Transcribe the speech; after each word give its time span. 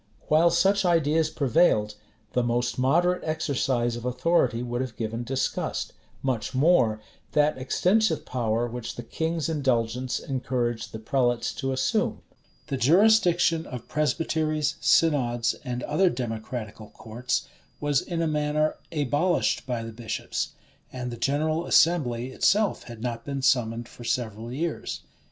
While 0.29 0.49
such 0.49 0.83
ideas 0.83 1.29
prevailed, 1.29 1.93
the 2.33 2.41
most 2.41 2.79
moderate 2.79 3.23
exercise 3.23 3.95
of 3.95 4.03
authority 4.03 4.63
would 4.63 4.81
have 4.81 4.95
given 4.95 5.23
disgust; 5.23 5.93
much 6.23 6.55
more, 6.55 6.99
that 7.33 7.59
extensive 7.59 8.25
power 8.25 8.65
which 8.67 8.95
the 8.95 9.03
king's 9.03 9.47
indulgence 9.47 10.17
encouraged 10.17 10.91
the 10.91 10.97
prelates 10.97 11.53
to 11.53 11.71
assume. 11.71 12.23
The 12.65 12.77
jurisdiction 12.77 13.67
of 13.67 13.87
presbyteries, 13.87 14.73
synods, 14.81 15.53
and 15.63 15.83
other 15.83 16.09
democratical 16.09 16.89
courts, 16.89 17.47
was 17.79 18.01
in 18.01 18.23
a 18.23 18.27
manner 18.27 18.77
abolished 18.91 19.67
by 19.67 19.83
the 19.83 19.93
bishops; 19.93 20.53
and 20.91 21.11
the 21.11 21.15
general 21.15 21.67
assembly 21.67 22.31
itself 22.31 22.85
had 22.85 23.03
not 23.03 23.23
been 23.23 23.43
summoned 23.43 23.87
for 23.87 24.03
several 24.03 24.51
years. 24.51 25.01